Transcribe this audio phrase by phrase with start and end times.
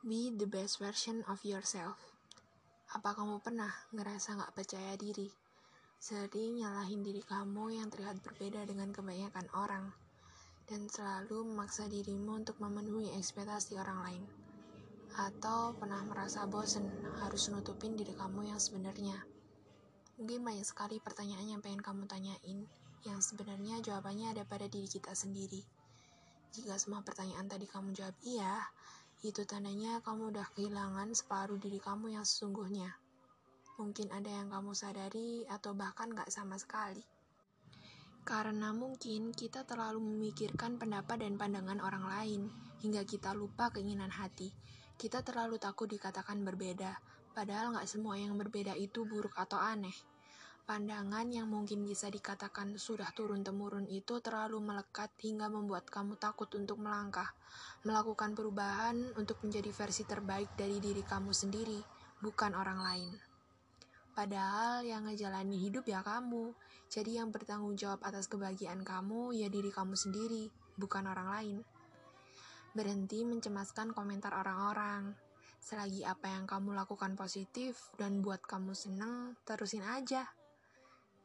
[0.00, 2.00] Be the best version of yourself.
[2.96, 5.28] Apa kamu pernah ngerasa gak percaya diri?
[6.00, 9.92] Sering nyalahin diri kamu yang terlihat berbeda dengan kebanyakan orang.
[10.64, 14.24] Dan selalu memaksa dirimu untuk memenuhi ekspektasi orang lain.
[15.20, 16.88] Atau pernah merasa bosen
[17.20, 19.20] harus nutupin diri kamu yang sebenarnya.
[20.16, 22.64] Mungkin banyak sekali pertanyaan yang pengen kamu tanyain,
[23.04, 25.60] yang sebenarnya jawabannya ada pada diri kita sendiri.
[26.56, 28.64] Jika semua pertanyaan tadi kamu jawab iya,
[29.20, 32.88] itu tandanya kamu udah kehilangan separuh diri kamu yang sesungguhnya.
[33.76, 37.04] Mungkin ada yang kamu sadari atau bahkan gak sama sekali.
[38.24, 42.42] Karena mungkin kita terlalu memikirkan pendapat dan pandangan orang lain,
[42.80, 44.52] hingga kita lupa keinginan hati.
[44.96, 46.96] Kita terlalu takut dikatakan berbeda,
[47.36, 50.09] padahal gak semua yang berbeda itu buruk atau aneh.
[50.68, 56.78] Pandangan yang mungkin bisa dikatakan sudah turun-temurun itu terlalu melekat hingga membuat kamu takut untuk
[56.78, 57.32] melangkah,
[57.82, 61.80] melakukan perubahan untuk menjadi versi terbaik dari diri kamu sendiri,
[62.22, 63.12] bukan orang lain.
[64.10, 66.52] Padahal yang ngejalanin hidup ya kamu,
[66.90, 71.56] jadi yang bertanggung jawab atas kebahagiaan kamu ya diri kamu sendiri, bukan orang lain.
[72.74, 75.14] Berhenti mencemaskan komentar orang-orang.
[75.60, 80.24] Selagi apa yang kamu lakukan positif dan buat kamu seneng, terusin aja.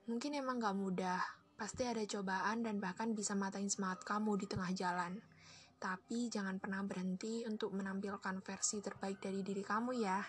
[0.06, 1.18] Mungkin emang gak mudah,
[1.58, 5.18] pasti ada cobaan dan bahkan bisa matain semangat kamu di tengah jalan.
[5.82, 10.22] Tapi jangan pernah berhenti untuk menampilkan versi terbaik dari diri kamu ya.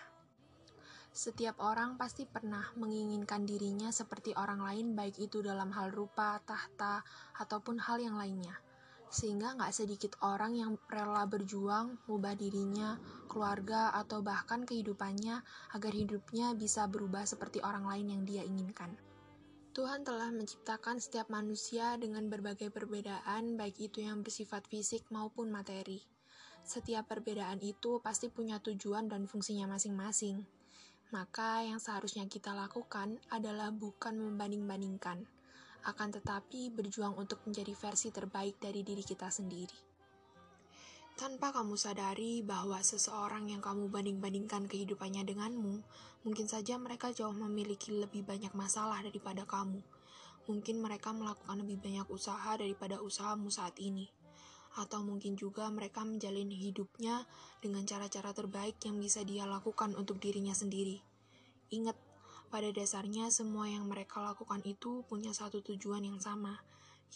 [1.13, 7.05] Setiap orang pasti pernah menginginkan dirinya seperti orang lain baik itu dalam hal rupa, tahta,
[7.37, 8.57] ataupun hal yang lainnya.
[9.13, 12.97] Sehingga gak sedikit orang yang rela berjuang, mengubah dirinya,
[13.29, 15.45] keluarga, atau bahkan kehidupannya
[15.77, 19.06] agar hidupnya bisa berubah seperti orang lain yang dia inginkan.
[19.77, 26.01] Tuhan telah menciptakan setiap manusia dengan berbagai perbedaan, baik itu yang bersifat fisik maupun materi.
[26.65, 30.41] Setiap perbedaan itu pasti punya tujuan dan fungsinya masing-masing.
[31.13, 35.29] Maka yang seharusnya kita lakukan adalah bukan membanding-bandingkan,
[35.85, 39.86] akan tetapi berjuang untuk menjadi versi terbaik dari diri kita sendiri.
[41.17, 45.81] Tanpa kamu sadari bahwa seseorang yang kamu banding-bandingkan kehidupannya denganmu,
[46.21, 49.81] mungkin saja mereka jauh memiliki lebih banyak masalah daripada kamu.
[50.45, 54.13] Mungkin mereka melakukan lebih banyak usaha daripada usahamu saat ini.
[54.77, 57.25] Atau mungkin juga mereka menjalani hidupnya
[57.65, 61.01] dengan cara-cara terbaik yang bisa dia lakukan untuk dirinya sendiri.
[61.73, 61.97] Ingat,
[62.53, 66.61] pada dasarnya semua yang mereka lakukan itu punya satu tujuan yang sama,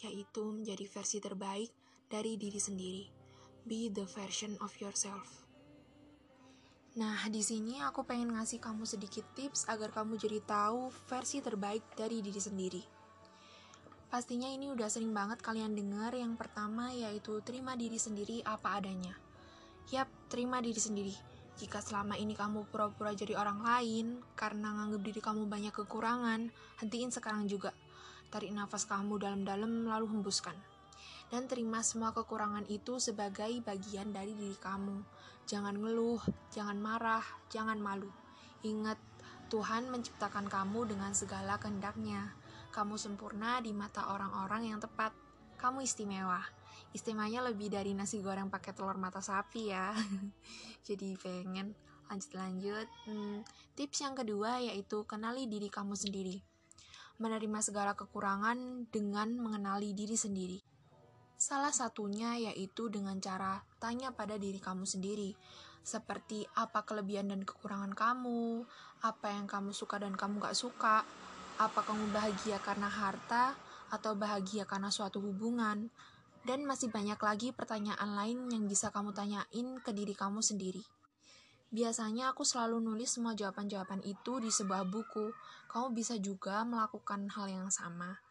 [0.02, 1.70] yaitu menjadi versi terbaik
[2.10, 3.21] dari diri sendiri.
[3.62, 5.46] Be the version of yourself.
[6.98, 11.86] Nah, di sini aku pengen ngasih kamu sedikit tips agar kamu jadi tahu versi terbaik
[11.94, 12.82] dari diri sendiri.
[14.10, 19.14] Pastinya ini udah sering banget kalian dengar yang pertama yaitu terima diri sendiri apa adanya.
[19.94, 21.14] Yap, terima diri sendiri.
[21.62, 26.50] Jika selama ini kamu pura-pura jadi orang lain karena nganggap diri kamu banyak kekurangan,
[26.82, 27.78] hentiin sekarang juga.
[28.34, 30.71] Tarik nafas kamu dalam-dalam lalu hembuskan
[31.32, 35.00] dan terima semua kekurangan itu sebagai bagian dari diri kamu.
[35.48, 36.20] Jangan ngeluh,
[36.52, 38.12] jangan marah, jangan malu.
[38.68, 39.00] Ingat,
[39.48, 42.36] Tuhan menciptakan kamu dengan segala kehendaknya.
[42.76, 45.16] Kamu sempurna di mata orang-orang yang tepat.
[45.56, 46.44] Kamu istimewa.
[46.92, 49.96] Istimewanya lebih dari nasi goreng pakai telur mata sapi ya.
[50.88, 51.72] Jadi pengen
[52.12, 52.88] lanjut-lanjut.
[53.08, 53.48] Hmm,
[53.80, 56.44] tips yang kedua yaitu kenali diri kamu sendiri.
[57.24, 60.71] Menerima segala kekurangan dengan mengenali diri sendiri.
[61.42, 65.34] Salah satunya yaitu dengan cara tanya pada diri kamu sendiri,
[65.82, 68.62] seperti apa kelebihan dan kekurangan kamu,
[69.02, 71.02] apa yang kamu suka dan kamu gak suka,
[71.58, 73.58] apa kamu bahagia karena harta,
[73.90, 75.90] atau bahagia karena suatu hubungan,
[76.46, 80.86] dan masih banyak lagi pertanyaan lain yang bisa kamu tanyain ke diri kamu sendiri.
[81.74, 85.34] Biasanya aku selalu nulis semua jawaban-jawaban itu di sebuah buku.
[85.74, 88.22] Kamu bisa juga melakukan hal yang sama.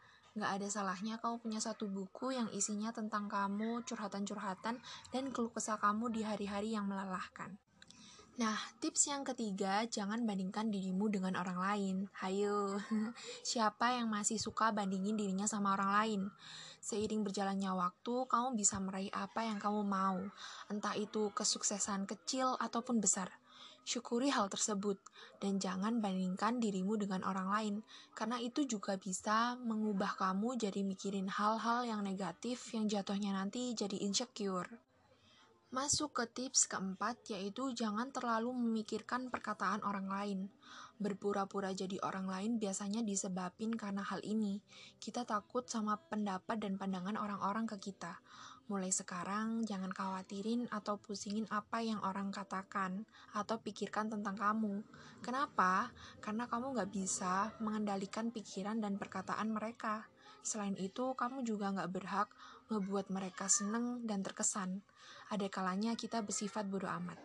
[0.41, 4.81] Gak ada salahnya kamu punya satu buku yang isinya tentang kamu, curhatan-curhatan,
[5.13, 7.61] dan keluh kesah kamu di hari-hari yang melelahkan.
[8.41, 11.97] Nah, tips yang ketiga, jangan bandingkan dirimu dengan orang lain.
[12.25, 12.81] Hayo,
[13.53, 16.21] siapa yang masih suka bandingin dirinya sama orang lain?
[16.81, 20.25] Seiring berjalannya waktu, kamu bisa meraih apa yang kamu mau,
[20.73, 23.29] entah itu kesuksesan kecil ataupun besar.
[23.85, 25.01] Syukuri hal tersebut
[25.41, 27.75] dan jangan bandingkan dirimu dengan orang lain,
[28.15, 33.99] karena itu juga bisa mengubah kamu jadi mikirin hal-hal yang negatif yang jatuhnya nanti jadi
[34.05, 34.69] insecure.
[35.71, 40.41] Masuk ke tips keempat, yaitu jangan terlalu memikirkan perkataan orang lain.
[40.99, 44.59] Berpura-pura jadi orang lain biasanya disebabin karena hal ini.
[44.99, 48.19] Kita takut sama pendapat dan pandangan orang-orang ke kita.
[48.71, 53.03] Mulai sekarang, jangan khawatirin atau pusingin apa yang orang katakan
[53.35, 54.87] atau pikirkan tentang kamu.
[55.27, 55.91] Kenapa?
[56.23, 60.07] Karena kamu gak bisa mengendalikan pikiran dan perkataan mereka.
[60.47, 62.29] Selain itu, kamu juga gak berhak
[62.71, 64.87] ngebuat mereka seneng dan terkesan.
[65.35, 67.19] Ada kalanya kita bersifat bodoh amat.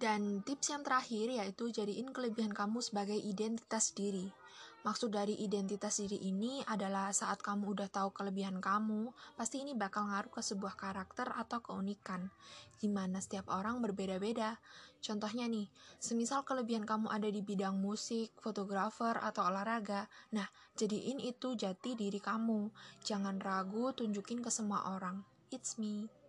[0.00, 4.39] Dan tips yang terakhir yaitu jadiin kelebihan kamu sebagai identitas diri.
[4.80, 10.08] Maksud dari identitas diri ini adalah saat kamu udah tahu kelebihan kamu, pasti ini bakal
[10.08, 12.32] ngaruh ke sebuah karakter atau keunikan,
[12.80, 14.56] di mana setiap orang berbeda-beda.
[15.04, 15.68] Contohnya nih,
[16.00, 22.20] semisal kelebihan kamu ada di bidang musik, fotografer, atau olahraga, nah jadiin itu jati diri
[22.20, 22.72] kamu.
[23.04, 25.24] Jangan ragu tunjukin ke semua orang.
[25.52, 26.19] It's me.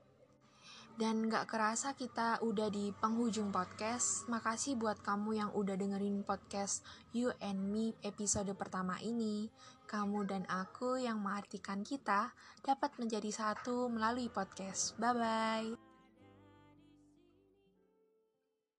[1.01, 4.29] Dan gak kerasa kita udah di penghujung podcast.
[4.29, 9.49] Makasih buat kamu yang udah dengerin podcast You and Me episode pertama ini.
[9.89, 12.29] Kamu dan aku yang mengartikan kita
[12.61, 14.93] dapat menjadi satu melalui podcast.
[15.01, 15.90] Bye-bye.